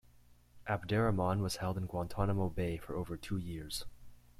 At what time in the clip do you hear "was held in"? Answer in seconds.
1.41-1.85